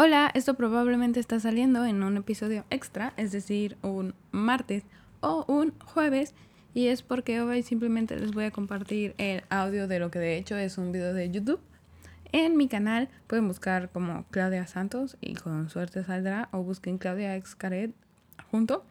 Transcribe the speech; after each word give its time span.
Hola, 0.00 0.30
esto 0.32 0.54
probablemente 0.54 1.18
está 1.18 1.40
saliendo 1.40 1.84
en 1.84 2.04
un 2.04 2.16
episodio 2.16 2.64
extra, 2.70 3.14
es 3.16 3.32
decir, 3.32 3.76
un 3.82 4.14
martes 4.30 4.84
o 5.18 5.44
un 5.48 5.76
jueves, 5.80 6.36
y 6.72 6.86
es 6.86 7.02
porque 7.02 7.40
hoy 7.40 7.64
simplemente 7.64 8.16
les 8.16 8.30
voy 8.30 8.44
a 8.44 8.52
compartir 8.52 9.16
el 9.18 9.42
audio 9.48 9.88
de 9.88 9.98
lo 9.98 10.12
que 10.12 10.20
de 10.20 10.36
hecho 10.36 10.56
es 10.56 10.78
un 10.78 10.92
video 10.92 11.14
de 11.14 11.28
YouTube. 11.32 11.58
En 12.30 12.56
mi 12.56 12.68
canal 12.68 13.08
pueden 13.26 13.48
buscar 13.48 13.90
como 13.90 14.24
Claudia 14.30 14.68
Santos 14.68 15.16
y 15.20 15.34
con 15.34 15.68
suerte 15.68 16.04
saldrá, 16.04 16.48
o 16.52 16.62
busquen 16.62 16.98
Claudia 16.98 17.36
Xcaret 17.36 17.92
junto, 18.52 18.84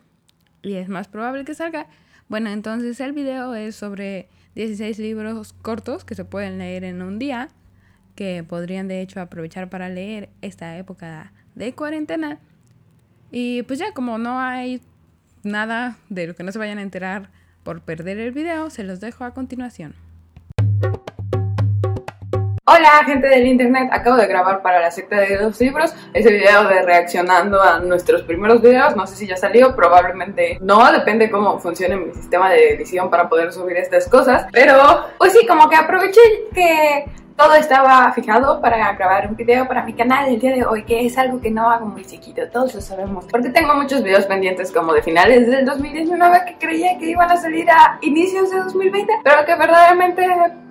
y 0.62 0.74
es 0.74 0.89
más 0.89 1.08
probable 1.08 1.46
que 1.46 1.55
salga. 1.55 1.88
Bueno, 2.28 2.50
entonces 2.50 3.00
el 3.00 3.14
video 3.14 3.55
es 3.55 3.78
sobre 3.78 4.28
16 4.55 5.00
libros 5.00 5.54
cortos 5.54 6.04
que 6.04 6.16
se 6.16 6.26
pueden 6.26 6.58
leer 6.58 6.84
en 6.84 7.02
un 7.02 7.18
día 7.18 7.48
que 8.18 8.44
podrían 8.44 8.90
de 8.90 9.00
hecho 9.00 9.22
aprovechar 9.22 9.70
para 9.70 9.88
leer 9.88 10.30
esta 10.42 10.76
época 10.76 11.32
de 11.56 11.74
cuarentena. 11.74 12.39
Y 13.32 13.62
pues 13.64 13.80
ya 13.80 13.94
como 13.94 14.18
no 14.18 14.39
hay 14.39 14.82
nada 15.44 15.98
de 16.10 16.28
lo 16.28 16.36
que 16.36 16.44
no 16.44 16.52
se 16.52 16.60
vayan 16.60 16.80
a 16.80 16.82
enterar 16.82 17.30
por 17.64 17.82
perder 17.82 18.18
el 18.20 18.32
video, 18.32 18.70
se 18.72 18.84
los 18.84 19.00
dejo 19.00 19.24
a 19.24 19.34
continuación. 19.34 19.94
Hola 22.66 22.89
gente 23.06 23.28
del 23.28 23.48
internet, 23.48 23.89
acabo 23.92 24.18
de 24.18 24.28
grabar 24.28 24.61
para 24.61 24.82
la 24.82 24.92
secta 24.92 25.22
de 25.22 25.39
los 25.39 25.60
libros 25.61 25.94
ese 26.14 26.32
video 26.32 26.68
de 26.68 26.82
reaccionando 26.82 27.61
a 27.61 27.80
nuestros 27.80 28.24
primeros 28.24 28.61
videos, 28.61 28.96
no 28.96 29.08
sé 29.08 29.16
si 29.16 29.28
ya 29.28 29.38
salió, 29.38 29.75
probablemente 29.75 30.58
no, 30.60 30.92
depende 30.92 31.30
cómo 31.30 31.60
funcione 31.60 31.96
mi 31.96 32.14
sistema 32.14 32.50
de 32.52 32.73
edición 32.73 33.09
para 33.09 33.30
poder 33.30 33.53
subir 33.53 33.78
estas 33.78 34.09
cosas, 34.09 34.47
pero 34.52 35.06
pues 35.17 35.34
sí, 35.34 35.45
como 35.47 35.70
que 35.70 35.75
aproveché 35.78 36.20
que 36.53 37.06
todo 37.38 37.53
estaba 37.53 38.11
fijado 38.14 38.59
para 38.59 38.94
grabar 38.94 39.27
un 39.27 39.36
video 39.36 39.67
para 39.67 39.83
mi 39.83 39.94
canal 39.94 40.27
el 40.27 40.39
día 40.39 40.55
de 40.55 40.66
hoy, 40.66 40.83
que 40.83 41.05
es 41.05 41.17
algo 41.19 41.39
que 41.39 41.52
no 41.52 41.69
hago 41.69 41.86
muy 41.86 42.03
chiquito, 42.03 42.50
todos 42.50 42.73
lo 42.73 42.81
sabemos. 42.81 43.25
Porque 43.30 43.50
tengo 43.50 43.75
muchos 43.75 44.03
videos 44.03 44.25
pendientes 44.25 44.71
como 44.71 44.91
de 44.91 45.03
finales 45.03 45.47
del 45.47 45.63
2019 45.63 46.41
que 46.47 46.57
creía 46.57 46.97
que 46.97 47.11
iban 47.11 47.29
a 47.29 47.38
salir 47.38 47.69
a 47.69 47.99
inicios 48.02 48.49
de 48.49 48.57
2020, 48.57 49.13
pero 49.23 49.45
que 49.45 49.55
verdaderamente 49.55 50.25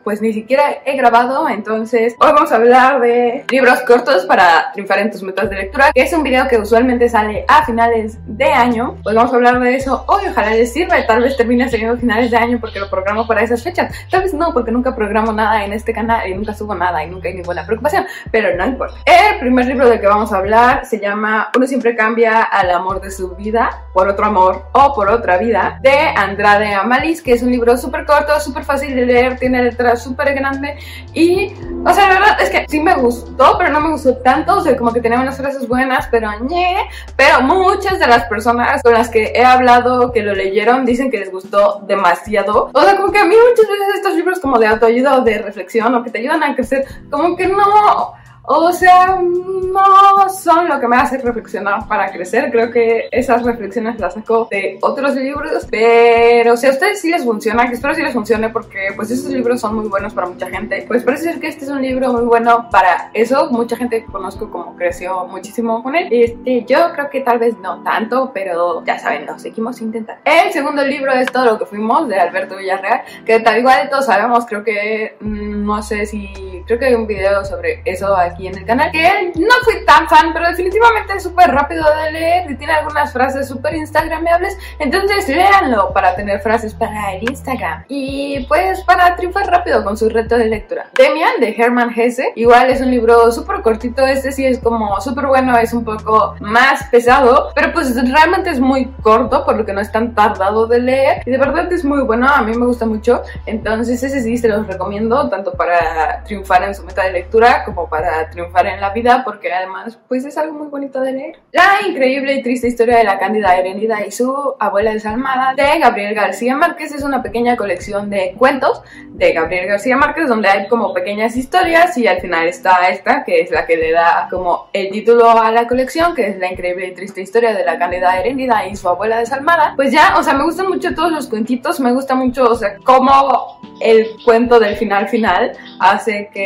pues 0.07 0.23
ni 0.23 0.33
siquiera 0.33 0.83
he 0.85 0.97
grabado, 0.97 1.49
entonces 1.49 2.15
hoy 2.21 2.31
vamos 2.33 2.53
a 2.53 2.55
hablar 2.55 3.01
de 3.01 3.45
libros 3.51 3.81
cortos 3.81 4.25
para 4.25 4.71
triunfar 4.73 5.01
en 5.01 5.11
tus 5.11 5.21
metas 5.25 5.51
de 5.51 5.57
lectura, 5.57 5.91
que 5.93 6.03
es 6.03 6.13
un 6.13 6.23
video 6.23 6.47
que 6.47 6.59
usualmente 6.59 7.09
sale 7.09 7.45
a 7.49 7.67
finales 7.67 8.17
de 8.25 8.45
año, 8.45 8.99
pues 9.03 9.17
vamos 9.17 9.33
a 9.33 9.35
hablar 9.35 9.59
de 9.59 9.75
eso 9.75 10.05
hoy, 10.07 10.23
ojalá 10.31 10.51
les 10.51 10.73
sirva, 10.73 11.05
tal 11.09 11.23
vez 11.23 11.37
termine 11.37 11.69
saliendo 11.69 11.97
a 11.97 11.99
finales 11.99 12.31
de 12.31 12.37
año 12.37 12.61
porque 12.61 12.79
lo 12.79 12.89
programo 12.89 13.27
para 13.27 13.43
esas 13.43 13.65
fechas, 13.65 13.93
tal 14.09 14.23
vez 14.23 14.33
no, 14.33 14.53
porque 14.53 14.71
nunca 14.71 14.95
programo 14.95 15.33
nada 15.33 15.65
en 15.65 15.73
este 15.73 15.93
canal 15.93 16.31
y 16.31 16.35
nunca 16.37 16.55
subo 16.55 16.77
nada 16.77 17.03
y 17.03 17.11
nunca 17.11 17.27
hay 17.27 17.35
ninguna 17.35 17.67
preocupación, 17.67 18.07
pero 18.31 18.57
no 18.57 18.65
importa. 18.65 18.99
El 19.07 19.41
primer 19.41 19.67
libro 19.67 19.89
del 19.89 20.01
que 20.01 20.07
vamos 20.07 20.33
a 20.33 20.37
hablar 20.37 20.87
se 20.87 21.01
llama 21.01 21.51
Uno 21.57 21.67
siempre 21.67 21.97
cambia 21.97 22.43
al 22.43 22.71
amor 22.71 23.01
de 23.01 23.11
su 23.11 23.35
vida 23.35 23.87
por 23.93 24.07
otro 24.07 24.27
amor 24.27 24.67
o 24.71 24.95
por 24.95 25.09
otra 25.09 25.37
vida, 25.37 25.81
de 25.83 25.99
Andrade 26.15 26.75
Amalis, 26.75 27.23
que 27.23 27.33
es 27.33 27.43
un 27.43 27.51
libro 27.51 27.77
súper 27.77 28.07
corto, 28.07 28.39
súper 28.39 28.63
fácil 28.63 28.95
de 28.95 29.05
leer, 29.05 29.37
tiene 29.37 29.65
letras 29.65 29.96
súper 29.99 30.35
grande 30.35 30.77
y, 31.13 31.53
o 31.85 31.93
sea, 31.93 32.09
la 32.09 32.21
verdad 32.21 32.41
es 32.41 32.51
que 32.51 32.67
sí 32.69 32.81
me 32.81 32.95
gustó, 32.95 33.57
pero 33.59 33.71
no 33.71 33.81
me 33.81 33.91
gustó 33.91 34.17
tanto, 34.19 34.59
o 34.59 34.61
sea, 34.61 34.77
como 34.77 34.93
que 34.93 35.01
tenía 35.01 35.21
unas 35.21 35.37
frases 35.37 35.67
buenas, 35.69 36.09
pero 36.11 36.31
ñe, 36.41 36.89
pero 37.17 37.43
muchas 37.43 37.99
de 37.99 38.07
las 38.07 38.25
personas 38.25 38.83
con 38.83 38.95
las 38.95 39.09
que 39.09 39.33
he 39.35 39.45
hablado 39.45 40.13
que 40.13 40.23
lo 40.23 40.35
leyeron 40.35 40.85
dicen 40.85 41.11
que 41.11 41.19
les 41.19 41.31
gustó 41.31 41.83
demasiado, 41.87 42.71
o 42.73 42.83
sea, 42.83 42.97
como 42.97 43.13
que 43.13 43.19
a 43.19 43.25
mí 43.25 43.35
muchas 43.35 43.71
veces 43.71 43.95
estos 43.97 44.15
libros 44.15 44.41
como 44.41 44.59
de 44.59 44.67
autoayuda 44.67 45.19
o 45.19 45.21
de 45.23 45.39
reflexión 45.39 45.95
o 45.95 46.03
que 46.03 46.11
te 46.11 46.19
ayudan 46.19 46.43
a 46.43 46.55
crecer, 46.55 46.85
como 47.11 47.37
que 47.37 47.47
no 47.47 48.15
o 48.47 48.73
sea, 48.73 49.21
no 49.21 50.29
son 50.29 50.69
lo 50.69 50.79
que 50.81 50.89
me 50.89 50.97
hace 50.97 51.19
reflexionar 51.19 51.87
para 51.89 52.11
crecer. 52.11 52.51
Creo 52.51 52.71
que 52.71 53.09
esas 53.11 53.43
reflexiones 53.43 53.99
las 53.99 54.15
saco 54.15 54.49
de 54.51 54.79
otros 54.83 55.15
libros. 55.15 55.67
Pero 55.71 56.57
si 56.57 56.67
a 56.67 56.71
ustedes 56.71 57.01
sí 57.01 57.11
les 57.11 57.25
funciona, 57.25 57.67
que 57.69 57.75
espero 57.75 57.95
sí 57.95 58.03
les 58.03 58.13
funcione 58.13 58.49
porque 58.51 58.93
pues 58.95 59.11
esos 59.11 59.31
libros 59.31 59.61
son 59.61 59.77
muy 59.77 59.89
buenos 59.89 60.15
para 60.15 60.29
mucha 60.29 60.49
gente. 60.49 60.85
Pues 60.87 61.03
parece 61.03 61.25
ser 61.25 61.41
que 61.41 61.49
este 61.49 61.65
es 61.65 61.71
un 61.71 61.83
libro 61.83 62.13
muy 62.13 62.25
bueno 62.25 62.69
para 62.71 63.11
eso. 63.15 63.51
Mucha 63.51 63.77
gente 63.77 64.05
conozco 64.05 64.51
como 64.51 64.77
creció 64.77 65.27
muchísimo 65.27 65.83
con 65.83 65.97
él. 65.97 66.09
Este, 66.11 66.65
yo 66.65 66.93
creo 66.93 67.11
que 67.11 67.21
tal 67.21 67.39
vez 67.39 67.57
no 67.59 67.83
tanto, 67.83 68.31
pero 68.33 68.85
ya 68.85 68.99
saben, 68.99 69.27
lo 69.27 69.39
seguimos 69.39 69.81
intentando. 69.81 70.23
El 70.25 70.53
segundo 70.53 70.85
libro 70.85 71.13
es 71.13 71.31
Todo 71.33 71.45
lo 71.45 71.59
que 71.59 71.67
fuimos 71.67 72.09
de 72.09 72.19
Alberto 72.19 72.57
Villarreal, 72.57 73.03
que 73.25 73.41
tal 73.41 73.59
igual 73.59 73.89
todos 73.91 74.07
sabemos, 74.07 74.47
creo 74.47 74.63
que 74.63 75.17
mm, 75.21 75.65
no 75.65 75.83
sé 75.83 76.07
si 76.07 76.56
creo 76.67 76.79
que 76.79 76.87
hay 76.87 76.95
un 76.95 77.07
video 77.07 77.45
sobre 77.45 77.81
eso 77.85 78.17
aquí 78.17 78.49
en 78.49 78.59
el 78.59 78.67
canal, 78.67 78.91
que 78.91 79.33
no 79.37 79.55
fui 79.63 79.85
tan 79.85 80.09
fan, 80.09 80.33
pero 80.33 80.49
definitivamente 80.49 81.15
es 81.17 81.23
súper 81.23 81.51
rápido 81.51 81.85
de 81.97 82.13
leer 82.13 82.51
y 82.51 82.57
tiene 82.57 82.73
algunas 82.73 83.13
frases 83.13 83.49
súper 83.49 83.75
instagramables, 83.75 84.57
entonces 84.79 85.29
léanlo 85.29 85.93
para 85.93 86.15
tener 86.17 86.41
frases 86.41 86.75
para 86.75 87.15
el 87.15 87.23
Instagram. 87.23 87.85
Y 87.89 88.45
pues 88.49 88.83
para 88.83 89.17
triunfar 89.17 89.47
rápido 89.47 89.85
con 89.85 89.97
su 89.97 90.09
reto 90.09 90.37
de 90.37 90.47
lectura. 90.47 90.91
Demian 90.97 91.41
de 91.41 91.55
Hermann 91.57 91.93
Hesse, 91.97 92.33
igual 92.35 92.71
es 92.71 92.81
un 92.81 92.91
libro 92.91 93.31
súper 93.31 93.63
cortito, 93.63 94.07
este 94.07 94.33
sí 94.33 94.45
es 94.45 94.59
como 94.59 95.01
súper 95.01 95.27
bueno, 95.27 95.57
es 95.57 95.73
un 95.73 95.85
poco 95.85 96.35
más 96.41 96.85
pesado, 96.91 97.51
pero 97.55 97.73
pues 97.73 97.95
realmente 98.11 98.51
es 98.51 98.61
muy 98.61 98.87
corto, 99.03 99.45
por 99.45 99.57
lo 99.57 99.65
que 99.65 99.73
no 99.73 99.81
es 99.81 99.93
tan 99.93 100.15
tardado 100.15 100.67
de 100.67 100.81
leer 100.81 101.23
y 101.25 101.31
de 101.31 101.39
verdad 101.39 101.73
es 101.73 101.85
muy 101.85 102.03
bueno, 102.03 102.29
a 102.29 102.43
mí 102.43 102.57
me 102.57 102.67
gusta 102.67 102.87
mucho, 102.87 103.23
entonces 103.47 104.03
ese 104.03 104.21
sí 104.21 104.37
se 104.37 104.49
los 104.49 104.67
recomiendo, 104.67 105.29
tanto 105.29 105.53
para 105.53 106.23
triunfar 106.25 106.56
en 106.65 106.75
su 106.75 106.85
meta 106.85 107.05
de 107.05 107.13
lectura 107.13 107.65
como 107.65 107.89
para 107.89 108.29
triunfar 108.31 108.67
en 108.67 108.81
la 108.81 108.91
vida 108.91 109.23
porque 109.25 109.53
además 109.53 109.99
pues 110.09 110.25
es 110.25 110.37
algo 110.39 110.55
muy 110.55 110.69
bonito 110.69 111.01
de 111.01 111.13
leer. 111.13 111.39
La 111.53 111.87
increíble 111.87 112.35
y 112.35 112.43
triste 112.43 112.69
historia 112.69 112.99
de 112.99 113.05
la 113.05 113.19
Cándida 113.19 113.57
Herenida 113.57 114.05
y 114.07 114.11
su 114.11 114.55
abuela 114.59 114.93
desalmada 114.93 115.55
de 115.55 115.79
Gabriel 115.79 116.15
García 116.15 116.57
Márquez 116.57 116.93
es 116.93 117.03
una 117.03 117.23
pequeña 117.23 117.57
colección 117.57 118.11
de 118.11 118.35
cuentos 118.39 118.83
de 119.11 119.33
Gabriel 119.33 119.67
García 119.67 119.97
Márquez 119.97 120.29
donde 120.29 120.49
hay 120.49 120.69
como 120.69 120.93
pequeñas 120.93 121.37
historias 121.37 121.97
y 121.99 122.07
al 122.07 122.21
final 122.21 122.47
está 122.47 122.89
esta 122.89 123.25
que 123.25 123.41
es 123.41 123.51
la 123.51 123.67
que 123.67 123.77
le 123.77 123.93
da 123.93 124.29
como 124.31 124.69
el 124.73 124.91
título 124.91 125.31
a 125.31 125.51
la 125.51 125.67
colección 125.67 126.15
que 126.15 126.29
es 126.29 126.39
la 126.39 126.51
increíble 126.51 126.89
y 126.89 126.95
triste 126.95 127.21
historia 127.21 127.55
de 127.55 127.65
la 127.65 127.79
Cándida 127.79 128.19
Herenida 128.19 128.67
y 128.67 128.77
su 128.77 128.89
abuela 128.89 129.19
desalmada. 129.19 129.75
Pues 129.77 129.93
ya, 129.93 130.15
o 130.19 130.23
sea, 130.23 130.35
me 130.35 130.45
gustan 130.45 130.69
mucho 130.69 130.95
todos 130.95 131.13
los 131.13 131.27
cuentitos, 131.27 131.81
me 131.81 131.93
gusta 131.93 132.15
mucho, 132.15 132.45
o 132.45 132.55
sea, 132.55 132.77
cómo 132.85 133.61
el 133.81 134.09
cuento 134.25 134.59
del 134.59 134.77
final 134.77 135.09
final 135.09 135.53
hace 135.81 136.31
que 136.33 136.46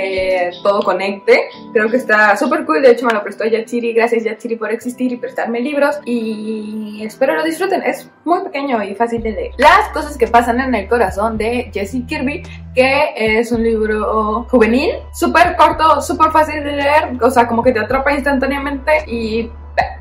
todo 0.63 0.83
conecte. 0.83 1.49
Creo 1.73 1.91
que 1.91 1.97
está 1.97 2.37
súper 2.37 2.65
cool, 2.65 2.83
de 2.83 2.93
hecho 2.93 3.07
me 3.07 3.13
lo 3.13 3.23
prestó 3.23 3.45
Yachiri, 3.45 3.93
gracias 3.93 4.25
Yachiri 4.25 4.57
por 4.57 4.71
existir 4.71 5.13
y 5.13 5.17
prestarme 5.17 5.61
libros. 5.61 5.99
Y 6.05 7.03
espero 7.05 7.35
lo 7.35 7.45
disfruten, 7.45 7.83
es 7.83 8.11
muy 8.25 8.41
pequeño 8.45 8.83
y 8.83 8.95
fácil 8.95 9.23
de 9.23 9.33
leer. 9.33 9.53
Las 9.59 9.89
cosas 9.93 10.17
que 10.17 10.27
pasan 10.27 10.61
en 10.61 10.75
el 10.75 10.89
corazón 10.89 11.39
de 11.39 11.71
Jessie 11.73 12.07
Kirby, 12.07 12.43
que 12.75 13.13
es 13.17 13.53
un 13.53 13.63
libro 13.63 14.47
juvenil, 14.51 14.91
súper 15.13 15.57
corto, 15.57 16.01
súper 16.01 16.31
fácil 16.31 16.63
de 16.65 16.73
leer, 16.73 17.11
o 17.21 17.31
sea, 17.31 17.47
como 17.47 17.63
que 17.63 17.73
te 17.73 17.81
atrapa 17.81 18.13
instantáneamente 18.13 18.93
y 19.07 19.51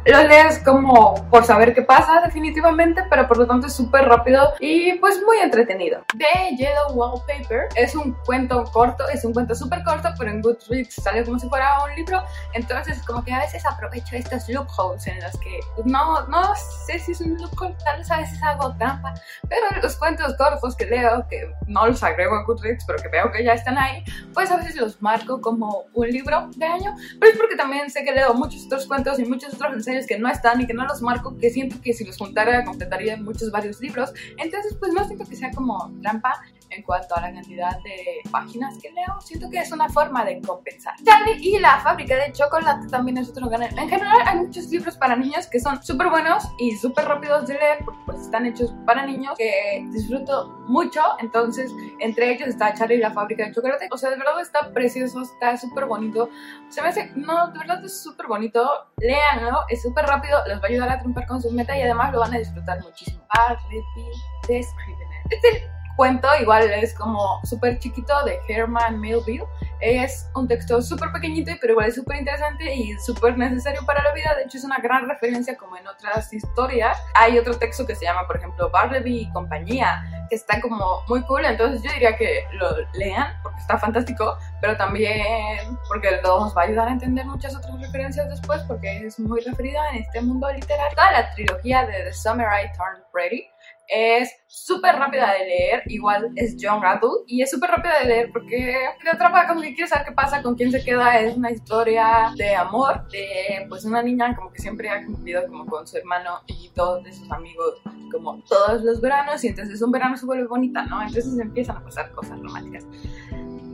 lo 0.10 0.24
lees 0.24 0.60
como 0.60 1.28
por 1.30 1.46
saber 1.46 1.74
qué 1.74 1.82
pasa 1.82 2.22
definitivamente, 2.22 3.04
pero 3.10 3.28
por 3.28 3.38
lo 3.38 3.48
tanto 3.48 3.68
es 3.68 3.74
súper 3.74 4.06
rápido 4.06 4.54
y 4.60 4.94
pues 4.94 5.22
muy 5.26 5.38
entretenido. 5.38 6.04
The 6.18 6.56
Yellow 6.56 6.94
Wallpaper 6.94 7.68
es 7.76 7.96
un 7.96 8.14
cuento 8.26 8.64
corto, 8.72 9.08
es 9.10 9.24
un 9.26 9.34
cuento 9.34 9.56
súper 9.56 9.84
corto, 9.84 10.10
pero 10.18 10.32
en 10.32 10.42
Goodreads 10.42 10.96
sale 10.96 11.24
como 11.24 11.40
si 11.40 11.48
fuera 11.50 11.84
un 11.84 11.96
libro, 11.96 12.24
entonces 12.54 13.02
como 13.06 13.24
que 13.24 13.34
a 13.34 13.40
veces 13.40 13.66
aprovecho 13.66 14.16
estos 14.16 14.48
loopholes 14.50 15.06
en 15.08 15.20
los 15.22 15.38
que 15.40 15.60
no, 15.86 16.28
no 16.28 16.56
sé 16.86 17.00
si 17.00 17.12
es 17.12 17.22
un 17.22 17.38
loophole, 17.38 17.76
tal 17.84 18.00
vez 18.00 18.12
a 18.12 18.18
veces 18.18 18.42
hago 18.44 18.76
trampa, 18.78 19.14
pero 19.48 19.82
los 19.82 19.96
cuentos 19.96 20.36
cortos 20.38 20.76
que 20.76 20.86
leo, 20.86 21.26
que 21.30 21.54
no 21.68 21.88
los 21.88 22.02
agrego 22.04 22.36
a 22.36 22.44
Goodreads, 22.44 22.86
pero 22.86 23.02
que 23.02 23.10
veo 23.10 23.32
que 23.32 23.44
ya 23.44 23.54
están 23.54 23.78
ahí, 23.78 24.04
pues 24.34 24.50
a 24.52 24.58
veces 24.58 24.76
los 24.76 25.02
marco 25.02 25.42
como 25.42 25.86
un 25.94 26.08
libro 26.08 26.50
de 26.56 26.66
año, 26.66 26.96
pero 27.20 27.32
es 27.32 27.38
porque 27.38 27.56
también 27.56 27.90
sé 27.90 28.04
que 28.04 28.12
leo 28.12 28.34
muchos 28.34 28.66
otros 28.66 28.88
cuentos 28.88 29.20
y 29.20 29.26
muchos 29.26 29.54
otros 29.54 29.74
ensayos 29.74 29.99
que 30.08 30.18
no 30.18 30.30
están 30.30 30.62
y 30.62 30.68
que 30.68 30.74
no 30.74 30.86
los 30.86 31.02
marco, 31.02 31.38
que 31.38 31.50
siento 31.50 31.82
que 31.82 31.94
si 31.94 32.06
los 32.06 32.18
juntara 32.18 32.64
completaría 32.64 33.18
muchos 33.18 33.52
varios 33.52 33.80
libros. 33.80 34.14
Entonces, 34.38 34.76
pues 34.80 34.94
no 34.94 35.06
siento 35.06 35.26
que 35.26 35.36
sea 35.36 35.52
como 35.52 35.92
trampa 36.02 36.42
en 36.80 36.84
cuanto 36.84 37.16
a 37.16 37.22
la 37.22 37.34
cantidad 37.34 37.78
de 37.84 38.22
páginas 38.32 38.78
que 38.82 38.92
leo. 38.92 39.20
Siento 39.22 39.50
que 39.50 39.60
es 39.60 39.72
una 39.72 39.90
forma 39.90 40.24
de 40.26 40.42
compensar. 40.42 40.96
Charlie 41.04 41.38
y 41.42 41.60
la 41.60 41.80
fábrica 41.80 42.16
de 42.16 42.32
chocolate 42.32 42.88
también 42.88 43.18
es 43.18 43.30
otro 43.30 43.50
canal. 43.50 43.70
En 43.78 43.90
general 43.90 44.18
hay 44.26 44.38
muchos 44.38 44.68
libros 44.68 44.98
para 44.98 45.16
niños 45.16 45.48
que 45.48 45.60
son 45.60 45.82
súper 45.84 46.10
buenos 46.10 46.44
y 46.58 46.76
súper 46.78 47.06
rápidos 47.06 47.48
de 47.48 47.56
leer 47.56 47.80
porque 47.84 48.00
pues 48.06 48.22
están 48.22 48.46
hechos 48.46 48.74
para 48.86 49.06
niños 49.06 49.36
que 49.38 49.86
disfruto 49.92 50.48
mucho. 50.68 51.02
Entonces, 51.20 51.72
entre 52.00 52.32
ellos 52.32 52.48
está 52.48 52.74
Charlie 52.74 52.96
y 52.96 53.00
la 53.00 53.12
fábrica 53.12 53.46
de 53.46 53.54
chocolate. 53.54 53.88
O 53.92 53.98
sea, 53.98 54.10
de 54.10 54.18
verdad 54.18 54.40
está 54.40 54.72
precioso, 54.72 55.22
está 55.22 55.58
súper 55.58 55.86
bonito. 55.86 56.30
Se 56.70 56.82
me 56.82 56.90
hace, 56.90 57.12
no, 57.16 57.52
de 57.52 57.60
verdad 57.60 57.84
es 57.84 58.02
súper 58.02 58.28
bonito. 58.28 58.70
Léanlo, 58.98 59.60
es 59.70 59.82
súper 59.82 60.06
rápido, 60.06 60.40
les 60.48 60.58
va 60.58 60.64
a 60.64 60.68
ayudar 60.68 60.90
a 60.90 61.00
triunfar 61.00 61.28
con 61.28 61.42
su 61.42 61.52
meta 61.52 61.78
y 61.78 61.82
además 61.82 62.14
lo 62.14 62.20
van 62.20 62.34
a 62.34 62.38
disfrutar 62.38 62.82
muchísimo. 62.82 63.24
Ah, 63.30 63.58
de 64.48 64.64
Scrivener. 64.64 65.20
Este 65.30 65.70
cuento, 66.00 66.30
igual 66.40 66.64
es 66.72 66.94
como 66.94 67.42
súper 67.44 67.78
chiquito 67.78 68.14
de 68.24 68.40
Herman 68.48 69.02
Melville. 69.02 69.44
Es 69.82 70.30
un 70.34 70.48
texto 70.48 70.82
súper 70.82 71.12
pequeñito, 71.12 71.52
pero 71.60 71.74
igual 71.74 71.90
es 71.90 71.96
súper 71.96 72.20
interesante 72.20 72.74
y 72.74 72.98
súper 73.00 73.38
necesario 73.38 73.86
para 73.86 74.02
la 74.02 74.14
vida. 74.14 74.34
De 74.36 74.44
hecho, 74.44 74.60
es 74.60 74.64
una 74.64 74.78
gran 74.78 75.10
referencia 75.10 75.58
como 75.58 75.76
en 75.76 75.86
otras 75.86 76.32
historias. 76.32 76.98
Hay 77.16 77.38
otro 77.38 77.54
texto 77.58 77.86
que 77.86 77.96
se 77.96 78.06
llama, 78.06 78.26
por 78.28 78.38
ejemplo, 78.38 78.70
Barleby 78.70 79.24
y 79.24 79.32
compañía, 79.32 80.02
que 80.30 80.38
está 80.38 80.62
como 80.62 81.04
muy 81.10 81.22
cool. 81.24 81.44
Entonces 81.44 81.82
yo 81.84 81.92
diría 81.92 82.16
que 82.16 82.46
lo 82.54 82.70
lean 82.94 83.34
porque 83.44 83.60
está 83.60 83.78
fantástico, 83.78 84.38
pero 84.62 84.78
también 84.78 85.78
porque 85.90 86.22
nos 86.24 86.56
va 86.56 86.62
a 86.62 86.66
ayudar 86.66 86.88
a 86.88 86.92
entender 86.94 87.26
muchas 87.26 87.54
otras 87.58 87.78
referencias 87.82 88.30
después 88.30 88.62
porque 88.70 89.06
es 89.06 89.20
muy 89.20 89.42
referida 89.42 89.82
en 89.92 90.04
este 90.04 90.22
mundo 90.22 90.50
literario. 90.50 90.96
Toda 90.96 91.12
la 91.12 91.34
trilogía 91.34 91.86
de 91.86 92.04
The 92.06 92.14
Summer 92.14 92.48
I 92.48 92.72
Turned 92.78 93.04
Pretty 93.12 93.50
es 93.90 94.32
súper 94.48 94.96
rápida 94.96 95.34
de 95.34 95.46
leer, 95.46 95.84
igual 95.88 96.32
es 96.36 96.56
John 96.60 96.82
Rattle, 96.82 97.10
y 97.28 97.42
es 97.42 97.50
súper 97.50 97.72
rápida 97.72 98.00
de 98.00 98.06
leer 98.06 98.30
porque 98.32 98.76
te 99.04 99.10
atrapa 99.10 99.48
como 99.48 99.62
que 99.62 99.74
quieres 99.74 99.90
saber 99.90 100.08
qué 100.08 100.14
pasa, 100.14 100.42
con 100.44 100.56
quién 100.56 100.72
se 100.72 100.84
queda, 100.84 101.20
es 101.20 101.36
una 101.36 101.52
historia 101.52 102.32
de 102.36 102.56
amor, 102.56 103.08
de 103.10 103.66
pues 103.68 103.86
una 103.86 104.04
niña 104.04 104.36
como 104.36 104.52
que 104.52 104.62
siempre 104.62 104.90
ha 104.90 105.04
cumplido 105.06 105.46
como 105.48 105.66
con 105.66 105.88
su 105.88 105.98
hermano 105.98 106.42
y 106.48 106.70
todos 106.70 107.04
de 107.04 107.12
sus 107.12 107.30
amigos 107.32 107.82
como 108.12 108.42
todos 108.44 108.84
los 108.84 109.02
veranos, 109.02 109.44
y 109.44 109.48
entonces 109.48 109.82
un 109.82 109.92
verano 109.92 110.18
se 110.18 110.26
vuelve 110.26 110.48
bonita, 110.48 110.84
¿no? 110.84 111.02
Entonces 111.02 111.38
empiezan 111.40 111.78
a 111.78 111.84
pasar 111.84 112.12
cosas 112.12 112.40
románticas 112.40 112.86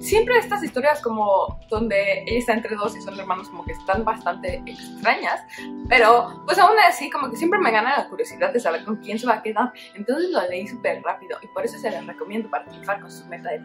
siempre 0.05 0.37
estas 0.37 0.63
historias 0.63 1.01
como 1.01 1.59
donde 1.69 2.23
ella 2.27 2.39
está 2.39 2.53
entre 2.53 2.75
dos 2.75 2.95
y 2.95 3.01
son 3.01 3.19
hermanos 3.19 3.49
como 3.49 3.65
que 3.65 3.71
están 3.71 4.05
bastante 4.05 4.61
extrañas, 4.65 5.41
pero 5.89 6.43
pues 6.45 6.59
aún 6.59 6.77
así 6.87 7.09
como 7.09 7.29
que 7.29 7.37
siempre 7.37 7.59
me 7.59 7.71
gana 7.71 7.97
la 7.97 8.07
curiosidad 8.07 8.53
de 8.53 8.59
saber 8.59 8.85
con 8.85 8.97
quién 8.97 9.17
se 9.17 9.25
va 9.25 9.35
a 9.35 9.43
quedar, 9.43 9.73
entonces 9.95 10.29
lo 10.29 10.47
leí 10.47 10.67
súper 10.67 11.01
rápido 11.01 11.39
y 11.41 11.47
por 11.47 11.65
eso 11.65 11.77
se 11.79 11.89
les 11.89 12.05
recomiendo 12.05 12.49
para 12.49 12.65
triunfar 12.65 13.01
con 13.01 13.11
su 13.11 13.25
meta 13.25 13.49
de 13.49 13.59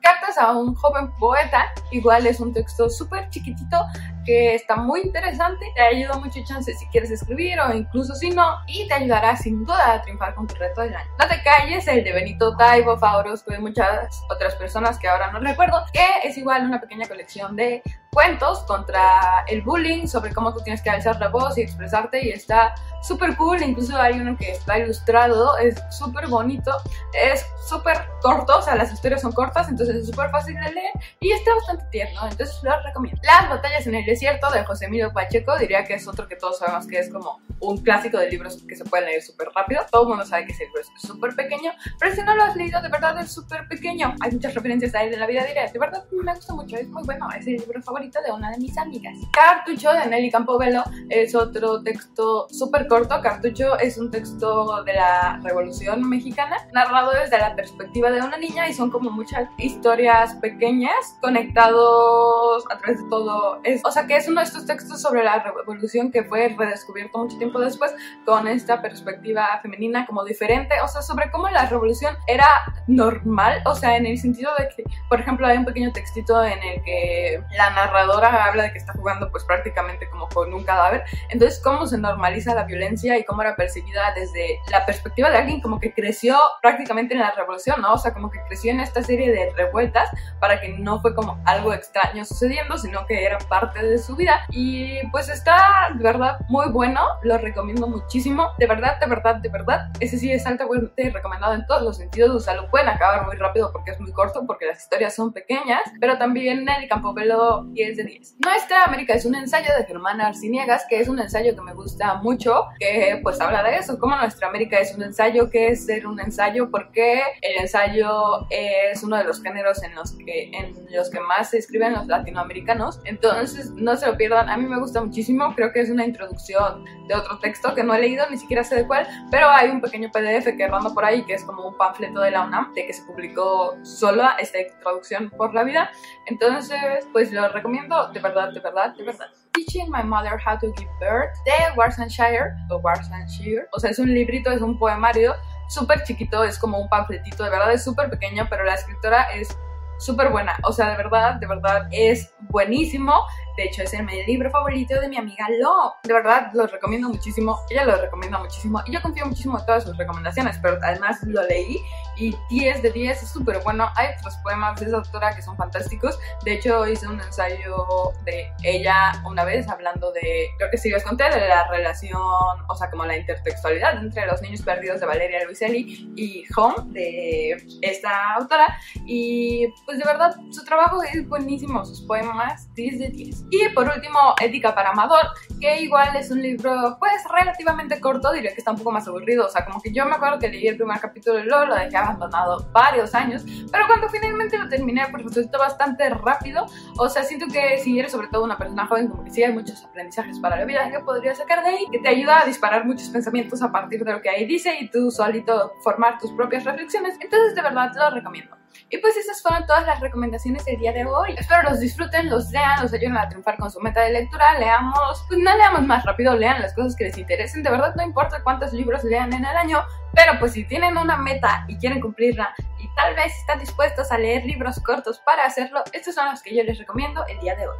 Cartas 0.00 0.38
a 0.38 0.52
un 0.52 0.74
joven 0.74 1.10
poeta, 1.18 1.66
igual 1.90 2.26
es 2.26 2.40
un 2.40 2.52
texto 2.52 2.88
súper 2.88 3.28
chiquitito 3.30 3.76
que 4.24 4.54
está 4.54 4.76
muy 4.76 5.00
interesante, 5.00 5.64
te 5.74 5.80
ayuda 5.80 6.18
mucho 6.18 6.40
chance 6.44 6.72
si 6.74 6.86
quieres 6.88 7.10
escribir 7.10 7.58
o 7.60 7.74
incluso 7.74 8.14
si 8.14 8.30
no, 8.30 8.58
y 8.66 8.86
te 8.86 8.94
ayudará 8.94 9.36
sin 9.36 9.64
duda 9.64 9.94
a 9.94 10.02
triunfar 10.02 10.34
con 10.34 10.46
tu 10.46 10.54
reto 10.56 10.82
del 10.82 10.94
año. 10.94 11.10
No 11.18 11.26
te 11.26 11.42
calles, 11.42 11.88
el 11.88 12.04
de 12.04 12.12
Benito 12.12 12.56
Taibo, 12.56 12.98
Favorosco 12.98 13.54
y 13.54 13.58
muchas 13.58 14.22
otras 14.30 14.54
personas 14.56 14.98
que 14.98 15.08
ahora 15.08 15.32
no 15.32 15.40
recuerdo, 15.40 15.82
que 15.92 16.28
es 16.28 16.36
igual 16.36 16.66
una 16.66 16.80
pequeña 16.80 17.08
colección 17.08 17.56
de 17.56 17.82
cuentos 18.12 18.60
contra 18.60 19.44
el 19.46 19.62
bullying, 19.62 20.06
sobre 20.06 20.32
cómo 20.32 20.52
tú 20.52 20.60
tienes 20.60 20.82
que 20.82 20.90
alzar 20.90 21.18
la 21.20 21.28
voz 21.28 21.56
y 21.58 21.62
expresarte 21.62 22.24
y 22.24 22.30
está 22.30 22.74
súper 23.02 23.36
cool, 23.36 23.62
incluso 23.62 23.96
hay 23.96 24.20
uno 24.20 24.36
que 24.36 24.50
está 24.50 24.78
ilustrado, 24.78 25.56
es 25.58 25.76
súper 25.90 26.26
bonito, 26.26 26.72
es 27.12 27.46
súper 27.68 27.96
corto, 28.20 28.58
o 28.58 28.62
sea, 28.62 28.74
las 28.74 28.92
historias 28.92 29.20
son 29.20 29.32
cortas, 29.32 29.68
entonces 29.68 29.96
es 29.96 30.06
súper 30.06 30.30
fácil 30.30 30.54
de 30.54 30.72
leer 30.72 30.92
y 31.20 31.30
está 31.30 31.54
bastante 31.54 31.84
tierno, 31.90 32.22
entonces 32.28 32.58
lo 32.62 32.72
recomiendo. 32.82 33.20
Las 33.24 33.48
batallas 33.48 33.86
en 33.86 33.94
el 33.94 34.04
desierto 34.04 34.50
de 34.50 34.64
José 34.64 34.86
Emilio 34.86 35.12
Pacheco, 35.12 35.56
diría 35.58 35.84
que 35.84 35.94
es 35.94 36.08
otro 36.08 36.26
que 36.26 36.36
todos 36.36 36.58
sabemos 36.58 36.86
que 36.86 36.98
es 36.98 37.10
como 37.10 37.40
un 37.60 37.78
clásico 37.78 38.18
de 38.18 38.30
libros 38.30 38.64
que 38.68 38.74
se 38.74 38.84
pueden 38.84 39.06
leer 39.06 39.22
súper 39.22 39.48
rápido, 39.54 39.82
todo 39.90 40.02
el 40.02 40.08
mundo 40.08 40.24
sabe 40.24 40.46
que 40.46 40.52
ese 40.52 40.64
libro 40.64 40.80
es 40.80 40.88
súper 41.00 41.34
pequeño, 41.36 41.72
pero 42.00 42.14
si 42.14 42.22
no 42.22 42.34
lo 42.34 42.42
has 42.42 42.56
leído, 42.56 42.80
de 42.82 42.88
verdad 42.88 43.18
es 43.20 43.32
súper 43.32 43.68
pequeño, 43.68 44.14
hay 44.20 44.32
muchas 44.32 44.54
referencias 44.54 44.94
a 44.94 45.02
él 45.02 45.14
en 45.14 45.20
la 45.20 45.26
vida 45.26 45.44
diaria, 45.44 45.70
de 45.70 45.78
verdad 45.78 46.04
me 46.10 46.34
gusta 46.34 46.54
mucho, 46.54 46.76
es 46.76 46.88
muy 46.88 47.04
bueno, 47.04 47.28
es 47.30 47.46
el 47.46 47.56
libro 47.56 47.80
favorito 47.82 47.97
de 47.98 48.32
una 48.32 48.52
de 48.52 48.58
mis 48.58 48.78
amigas. 48.78 49.16
Cartucho 49.32 49.92
de 49.92 50.06
Nelly 50.06 50.30
Campobello 50.30 50.84
es 51.08 51.34
otro 51.34 51.82
texto 51.82 52.46
súper 52.48 52.86
corto. 52.86 53.20
Cartucho 53.20 53.76
es 53.78 53.98
un 53.98 54.10
texto 54.10 54.84
de 54.84 54.92
la 54.92 55.40
Revolución 55.42 56.08
Mexicana, 56.08 56.56
narrado 56.72 57.10
desde 57.10 57.38
la 57.38 57.56
perspectiva 57.56 58.10
de 58.10 58.20
una 58.22 58.36
niña 58.38 58.68
y 58.68 58.72
son 58.72 58.90
como 58.90 59.10
muchas 59.10 59.48
historias 59.58 60.34
pequeñas 60.36 60.94
conectados 61.20 62.64
a 62.70 62.78
través 62.78 63.02
de 63.02 63.10
todo. 63.10 63.60
Es, 63.64 63.80
o 63.84 63.90
sea 63.90 64.06
que 64.06 64.16
es 64.16 64.28
uno 64.28 64.40
de 64.40 64.46
estos 64.46 64.64
textos 64.64 65.02
sobre 65.02 65.24
la 65.24 65.42
revolución 65.42 66.12
que 66.12 66.22
fue 66.22 66.54
redescubierto 66.56 67.18
mucho 67.18 67.36
tiempo 67.36 67.58
después 67.58 67.92
con 68.24 68.46
esta 68.46 68.80
perspectiva 68.80 69.58
femenina 69.60 70.06
como 70.06 70.24
diferente, 70.24 70.76
o 70.84 70.88
sea, 70.88 71.02
sobre 71.02 71.32
cómo 71.32 71.48
la 71.48 71.66
revolución 71.66 72.16
era 72.28 72.46
normal, 72.86 73.60
o 73.66 73.74
sea, 73.74 73.96
en 73.96 74.06
el 74.06 74.18
sentido 74.18 74.52
de 74.56 74.68
que, 74.68 74.84
por 75.08 75.20
ejemplo, 75.20 75.46
hay 75.46 75.58
un 75.58 75.64
pequeño 75.64 75.92
textito 75.92 76.44
en 76.44 76.62
el 76.62 76.82
que 76.84 77.42
la 77.56 77.70
narradora 77.88 78.44
habla 78.44 78.64
de 78.64 78.72
que 78.72 78.78
está 78.78 78.92
jugando 78.92 79.30
pues 79.30 79.44
prácticamente 79.44 80.08
como 80.10 80.28
con 80.28 80.52
un 80.52 80.64
cadáver. 80.64 81.04
Entonces, 81.30 81.60
cómo 81.62 81.86
se 81.86 81.98
normaliza 81.98 82.54
la 82.54 82.64
violencia 82.64 83.18
y 83.18 83.24
cómo 83.24 83.42
era 83.42 83.56
percibida 83.56 84.12
desde 84.14 84.58
la 84.70 84.84
perspectiva 84.86 85.30
de 85.30 85.38
alguien 85.38 85.60
como 85.60 85.80
que 85.80 85.92
creció 85.92 86.36
prácticamente 86.62 87.14
en 87.14 87.20
la 87.20 87.32
revolución, 87.32 87.80
¿no? 87.80 87.94
O 87.94 87.98
sea, 87.98 88.12
como 88.12 88.30
que 88.30 88.40
creció 88.46 88.72
en 88.72 88.80
esta 88.80 89.02
serie 89.02 89.30
de 89.32 89.52
revueltas 89.56 90.10
para 90.40 90.60
que 90.60 90.68
no 90.78 91.00
fue 91.00 91.14
como 91.14 91.40
algo 91.44 91.72
extraño 91.72 92.24
sucediendo, 92.24 92.78
sino 92.78 93.06
que 93.06 93.24
era 93.24 93.38
parte 93.38 93.84
de 93.84 93.98
su 93.98 94.16
vida. 94.16 94.40
Y 94.50 95.06
pues 95.10 95.28
está 95.28 95.88
de 95.94 96.02
verdad 96.02 96.38
muy 96.48 96.70
bueno, 96.70 97.00
lo 97.22 97.38
recomiendo 97.38 97.86
muchísimo. 97.86 98.48
De 98.58 98.66
verdad, 98.66 99.00
de 99.00 99.06
verdad, 99.06 99.36
de 99.36 99.48
verdad. 99.48 99.90
Ese 100.00 100.18
sí 100.18 100.30
es 100.32 100.46
altamente 100.46 101.10
recomendado 101.10 101.54
en 101.54 101.66
todos 101.66 101.82
los 101.82 101.96
sentidos. 101.96 102.30
O 102.30 102.40
sea, 102.40 102.54
lo 102.54 102.68
pueden 102.70 102.88
acabar 102.88 103.24
muy 103.26 103.36
rápido 103.36 103.72
porque 103.72 103.92
es 103.92 104.00
muy 104.00 104.12
corto, 104.12 104.44
porque 104.46 104.66
las 104.66 104.82
historias 104.82 105.14
son 105.14 105.32
pequeñas, 105.32 105.82
pero 106.00 106.18
también 106.18 106.68
el 106.68 106.88
Campobello 106.88 107.64
10 107.78 107.96
de 107.96 108.04
10. 108.04 108.36
Nuestra 108.44 108.84
América 108.84 109.14
es 109.14 109.24
un 109.24 109.36
ensayo 109.36 109.68
de 109.78 109.84
Germán 109.84 110.20
Arciniegas, 110.20 110.84
que 110.88 110.98
es 110.98 111.08
un 111.08 111.20
ensayo 111.20 111.54
que 111.54 111.62
me 111.62 111.74
gusta 111.74 112.14
mucho, 112.14 112.66
que 112.80 113.20
pues 113.22 113.40
habla 113.40 113.62
de 113.62 113.76
eso, 113.76 114.00
como 114.00 114.16
Nuestra 114.16 114.48
América 114.48 114.80
es 114.80 114.94
un 114.96 115.02
ensayo, 115.04 115.48
que 115.48 115.68
es 115.68 115.86
ser 115.86 116.04
un 116.06 116.18
ensayo, 116.18 116.70
porque 116.72 117.22
el 117.40 117.62
ensayo 117.62 118.48
es 118.50 119.02
uno 119.04 119.16
de 119.16 119.24
los 119.24 119.40
géneros 119.40 119.80
en 119.84 119.94
los 119.94 120.12
que, 120.12 120.50
en 120.52 120.74
los 120.90 121.08
que 121.08 121.20
más 121.20 121.50
se 121.50 121.58
escriben 121.58 121.92
los 121.92 122.08
latinoamericanos. 122.08 123.00
Entonces, 123.04 123.70
no 123.70 123.96
se 123.96 124.06
lo 124.06 124.16
pierdan, 124.16 124.48
a 124.48 124.56
mí 124.56 124.66
me 124.66 124.80
gusta 124.80 125.00
muchísimo, 125.00 125.54
creo 125.54 125.72
que 125.72 125.80
es 125.80 125.90
una 125.90 126.04
introducción 126.04 126.84
de 127.06 127.14
otro 127.14 127.38
texto 127.38 127.74
que 127.76 127.84
no 127.84 127.94
he 127.94 128.00
leído, 128.00 128.28
ni 128.28 128.38
siquiera 128.38 128.64
sé 128.64 128.74
de 128.74 128.86
cuál, 128.88 129.06
pero 129.30 129.48
hay 129.48 129.68
un 129.70 129.80
pequeño 129.80 130.10
PDF 130.10 130.56
que 130.56 130.66
ronda 130.66 130.92
por 130.92 131.04
ahí, 131.04 131.24
que 131.24 131.34
es 131.34 131.44
como 131.44 131.68
un 131.68 131.76
panfleto 131.76 132.20
de 132.20 132.32
la 132.32 132.44
UNAM, 132.44 132.74
de 132.74 132.86
que 132.86 132.92
se 132.92 133.04
publicó 133.04 133.76
sola 133.84 134.36
esta 134.40 134.60
introducción 134.60 135.30
por 135.30 135.54
la 135.54 135.62
vida. 135.62 135.92
Entonces, 136.26 137.06
pues 137.12 137.32
lo 137.32 137.48
recomiendo 137.48 137.67
de 137.72 138.20
verdad, 138.20 138.52
de 138.52 138.60
verdad, 138.60 138.94
de 138.96 139.04
verdad. 139.04 139.26
Teaching 139.52 139.90
My 139.90 140.02
Mother 140.02 140.38
How 140.44 140.58
to 140.58 140.72
Give 140.76 140.90
Birth 141.00 141.34
de 141.44 141.76
Warsanshire 141.76 142.54
o 142.70 142.76
Warsanshire. 142.78 143.66
O 143.72 143.80
sea, 143.80 143.90
es 143.90 143.98
un 143.98 144.12
librito, 144.12 144.50
es 144.50 144.60
un 144.60 144.78
poemario 144.78 145.34
súper 145.68 146.02
chiquito, 146.04 146.44
es 146.44 146.58
como 146.58 146.78
un 146.78 146.88
panfletito, 146.88 147.44
de 147.44 147.50
verdad 147.50 147.72
es 147.72 147.84
súper 147.84 148.08
pequeño, 148.10 148.46
pero 148.48 148.64
la 148.64 148.74
escritora 148.74 149.24
es 149.34 149.56
súper 149.98 150.30
buena. 150.30 150.56
O 150.62 150.72
sea, 150.72 150.90
de 150.90 150.96
verdad, 150.96 151.34
de 151.34 151.46
verdad 151.46 151.88
es 151.90 152.32
buenísimo. 152.48 153.12
De 153.56 153.64
hecho, 153.64 153.82
es 153.82 153.92
el 153.92 154.06
libro 154.26 154.50
favorito 154.50 155.00
de 155.00 155.08
mi 155.08 155.16
amiga 155.16 155.46
Lo. 155.60 155.94
De 156.04 156.14
verdad, 156.14 156.50
lo 156.54 156.66
recomiendo 156.66 157.08
muchísimo. 157.08 157.58
Ella 157.68 157.84
lo 157.84 158.00
recomienda 158.00 158.38
muchísimo. 158.38 158.80
Y 158.86 158.92
yo 158.92 159.02
confío 159.02 159.26
muchísimo 159.26 159.58
en 159.58 159.66
todas 159.66 159.84
sus 159.84 159.96
recomendaciones, 159.96 160.58
pero 160.62 160.78
además 160.82 161.18
lo 161.24 161.42
leí 161.42 161.78
y 162.18 162.36
10 162.50 162.82
de 162.82 162.90
10 162.90 163.22
es 163.22 163.30
súper 163.30 163.60
bueno. 163.62 163.88
Hay 163.96 164.08
otros 164.18 164.36
poemas 164.38 164.78
de 164.80 164.86
esa 164.86 164.96
autora 164.96 165.34
que 165.34 165.42
son 165.42 165.56
fantásticos. 165.56 166.18
De 166.44 166.54
hecho, 166.54 166.86
hice 166.86 167.06
un 167.06 167.20
ensayo 167.20 168.12
de 168.24 168.52
ella 168.62 169.22
una 169.24 169.44
vez 169.44 169.68
hablando 169.68 170.12
de, 170.12 170.48
creo 170.58 170.70
que 170.70 170.78
sí 170.78 170.90
les 170.90 171.04
conté, 171.04 171.24
de 171.24 171.48
la 171.48 171.68
relación, 171.68 172.20
o 172.20 172.74
sea, 172.76 172.90
como 172.90 173.04
la 173.04 173.16
intertextualidad 173.16 173.98
entre 173.98 174.26
los 174.26 174.40
niños 174.42 174.62
perdidos 174.62 175.00
de 175.00 175.06
Valeria 175.06 175.44
Luiselli 175.44 176.12
y 176.16 176.44
Home, 176.56 176.92
de 176.92 177.56
esta 177.82 178.34
autora. 178.34 178.78
Y 179.06 179.68
pues 179.84 179.98
de 179.98 180.04
verdad, 180.04 180.34
su 180.50 180.64
trabajo 180.64 181.02
es 181.02 181.28
buenísimo, 181.28 181.84
sus 181.84 182.02
poemas 182.02 182.72
10 182.74 182.98
de 182.98 183.08
10. 183.08 183.44
Y 183.50 183.68
por 183.70 183.88
último, 183.88 184.34
Ética 184.40 184.74
para 184.74 184.90
Amador, 184.90 185.26
que 185.60 185.80
igual 185.82 186.16
es 186.16 186.30
un 186.30 186.42
libro 186.42 186.96
pues 186.98 187.22
relativamente 187.32 188.00
corto, 188.00 188.32
diría 188.32 188.52
que 188.52 188.58
está 188.58 188.72
un 188.72 188.78
poco 188.78 188.92
más 188.92 189.06
aburrido, 189.06 189.46
o 189.46 189.48
sea, 189.48 189.64
como 189.64 189.80
que 189.80 189.92
yo 189.92 190.04
me 190.06 190.16
acuerdo 190.16 190.38
que 190.38 190.48
leí 190.48 190.66
el 190.66 190.76
primer 190.76 191.00
capítulo 191.00 191.38
y 191.38 191.42
luego 191.44 191.66
lo 191.66 191.74
dejé 191.74 191.96
abandonado 192.08 192.68
varios 192.72 193.14
años, 193.14 193.44
pero 193.70 193.86
cuando 193.86 194.08
finalmente 194.08 194.58
lo 194.58 194.68
terminé 194.68 195.06
pues 195.10 195.24
resultó 195.24 195.58
bastante 195.58 196.08
rápido, 196.10 196.66
o 196.98 197.08
sea, 197.08 197.22
siento 197.22 197.46
que 197.46 197.78
si 197.78 197.98
eres 197.98 198.12
sobre 198.12 198.28
todo 198.28 198.44
una 198.44 198.58
persona 198.58 198.86
joven, 198.86 199.08
como 199.08 199.24
que 199.24 199.30
sí 199.30 199.42
hay 199.42 199.52
muchos 199.52 199.84
aprendizajes 199.84 200.38
para 200.40 200.56
la 200.56 200.64
vida 200.64 200.90
que 200.90 201.00
podrías 201.00 201.38
sacar 201.38 201.62
de 201.62 201.70
ahí, 201.70 201.86
que 201.90 201.98
te 201.98 202.08
ayuda 202.08 202.42
a 202.42 202.46
disparar 202.46 202.84
muchos 202.84 203.08
pensamientos 203.08 203.62
a 203.62 203.72
partir 203.72 204.04
de 204.04 204.12
lo 204.12 204.20
que 204.20 204.30
ahí 204.30 204.46
dice 204.46 204.76
y 204.80 204.90
tú 204.90 205.10
solito 205.10 205.72
formar 205.82 206.18
tus 206.18 206.32
propias 206.32 206.64
reflexiones, 206.64 207.16
entonces 207.20 207.54
de 207.54 207.62
verdad 207.62 207.92
lo 207.94 208.10
recomiendo. 208.10 208.57
Y 208.90 208.98
pues 208.98 209.16
esas 209.16 209.42
fueron 209.42 209.66
todas 209.66 209.86
las 209.86 210.00
recomendaciones 210.00 210.64
del 210.64 210.78
día 210.78 210.92
de 210.92 211.04
hoy. 211.04 211.34
Espero 211.36 211.62
los 211.68 211.80
disfruten, 211.80 212.30
los 212.30 212.50
lean, 212.50 212.82
los 212.82 212.92
ayuden 212.92 213.16
a 213.16 213.28
triunfar 213.28 213.58
con 213.58 213.70
su 213.70 213.80
meta 213.80 214.00
de 214.00 214.12
lectura. 214.12 214.58
Leamos, 214.58 215.24
pues 215.28 215.40
no 215.40 215.56
leamos 215.56 215.82
más 215.82 216.04
rápido, 216.04 216.34
lean 216.34 216.62
las 216.62 216.74
cosas 216.74 216.96
que 216.96 217.04
les 217.04 217.18
interesen. 217.18 217.62
De 217.62 217.70
verdad 217.70 217.94
no 217.94 218.02
importa 218.02 218.42
cuántos 218.42 218.72
libros 218.72 219.04
lean 219.04 219.32
en 219.32 219.44
el 219.44 219.56
año, 219.56 219.82
pero 220.14 220.38
pues 220.38 220.52
si 220.52 220.64
tienen 220.64 220.96
una 220.96 221.16
meta 221.16 221.64
y 221.68 221.76
quieren 221.76 222.00
cumplirla 222.00 222.54
y 222.78 222.88
tal 222.94 223.14
vez 223.14 223.36
están 223.38 223.58
dispuestos 223.58 224.10
a 224.10 224.18
leer 224.18 224.44
libros 224.44 224.80
cortos 224.80 225.18
para 225.20 225.44
hacerlo, 225.44 225.82
estos 225.92 226.14
son 226.14 226.30
los 226.30 226.42
que 226.42 226.54
yo 226.54 226.62
les 226.64 226.78
recomiendo 226.78 227.24
el 227.26 227.38
día 227.40 227.54
de 227.56 227.68
hoy. 227.68 227.76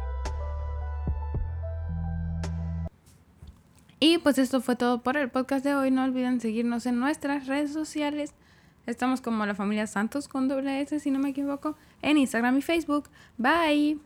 Y 4.01 4.17
pues 4.19 4.37
esto 4.37 4.61
fue 4.61 4.75
todo 4.77 5.01
por 5.01 5.17
el 5.17 5.29
podcast 5.29 5.65
de 5.65 5.75
hoy. 5.75 5.91
No 5.91 6.05
olviden 6.05 6.39
seguirnos 6.39 6.85
en 6.85 6.99
nuestras 6.99 7.47
redes 7.47 7.73
sociales 7.73 8.33
Estamos 8.89 9.21
como 9.21 9.45
la 9.45 9.53
familia 9.53 9.85
Santos 9.85 10.27
con 10.27 10.47
doble 10.47 10.81
S, 10.81 10.99
si 10.99 11.11
no 11.11 11.19
me 11.19 11.29
equivoco, 11.29 11.75
en 12.01 12.17
Instagram 12.17 12.57
y 12.57 12.61
Facebook. 12.63 13.07
Bye. 13.37 13.99